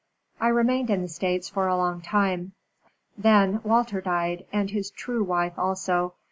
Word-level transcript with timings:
I 0.39 0.47
remained 0.47 0.89
in 0.89 1.03
the 1.03 1.07
States 1.07 1.47
for 1.47 1.67
a 1.67 1.77
long 1.77 2.01
time. 2.01 2.53
Then 3.15 3.61
Walter 3.63 4.01
died, 4.01 4.47
and 4.51 4.67
his 4.71 4.89
true 4.89 5.23
wife 5.23 5.59
also. 5.59 6.15